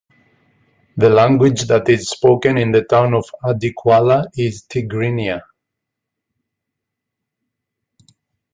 The 0.97 1.11
language 1.11 1.67
that 1.67 1.87
is 1.87 2.09
spoken 2.09 2.57
in 2.57 2.71
the 2.71 2.81
town 2.85 3.13
of 3.13 3.23
Adi 3.43 3.71
Quala 3.77 4.25
is 4.35 4.63
Tigrinya. 4.63 5.43